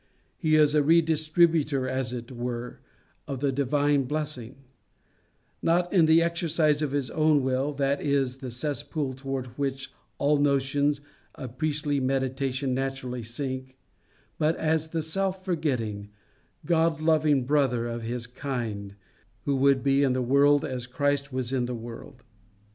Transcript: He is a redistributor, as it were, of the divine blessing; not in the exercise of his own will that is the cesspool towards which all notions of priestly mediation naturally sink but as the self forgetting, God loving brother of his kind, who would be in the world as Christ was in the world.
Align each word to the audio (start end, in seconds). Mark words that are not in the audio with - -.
He 0.35 0.55
is 0.55 0.73
a 0.73 0.81
redistributor, 0.81 1.87
as 1.87 2.11
it 2.11 2.31
were, 2.31 2.79
of 3.27 3.39
the 3.39 3.51
divine 3.51 4.05
blessing; 4.05 4.55
not 5.61 5.93
in 5.93 6.05
the 6.07 6.23
exercise 6.23 6.81
of 6.81 6.91
his 6.91 7.11
own 7.11 7.43
will 7.43 7.71
that 7.73 8.01
is 8.01 8.37
the 8.37 8.49
cesspool 8.49 9.13
towards 9.13 9.49
which 9.59 9.91
all 10.17 10.39
notions 10.39 11.01
of 11.35 11.59
priestly 11.59 11.99
mediation 11.99 12.73
naturally 12.73 13.21
sink 13.21 13.77
but 14.39 14.55
as 14.55 14.87
the 14.87 15.03
self 15.03 15.45
forgetting, 15.45 16.09
God 16.65 16.99
loving 16.99 17.45
brother 17.45 17.85
of 17.87 18.01
his 18.01 18.25
kind, 18.25 18.95
who 19.45 19.55
would 19.55 19.83
be 19.83 20.01
in 20.01 20.13
the 20.13 20.23
world 20.23 20.65
as 20.65 20.87
Christ 20.87 21.31
was 21.31 21.53
in 21.53 21.65
the 21.67 21.75
world. 21.75 22.23